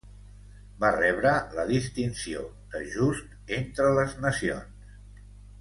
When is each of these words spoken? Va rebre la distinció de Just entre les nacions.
Va 0.83 0.89
rebre 0.95 1.33
la 1.59 1.65
distinció 1.73 2.47
de 2.73 2.83
Just 2.97 3.55
entre 3.61 3.95
les 3.99 4.21
nacions. 4.25 5.33